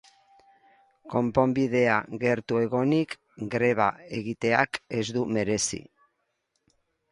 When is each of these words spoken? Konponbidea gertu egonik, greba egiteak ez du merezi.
Konponbidea 1.15 1.97
gertu 2.23 2.57
egonik, 2.63 3.15
greba 3.57 3.89
egiteak 4.23 4.83
ez 5.03 5.05
du 5.21 5.29
merezi. 5.39 5.83